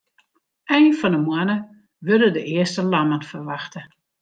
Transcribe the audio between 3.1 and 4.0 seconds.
ferwachte.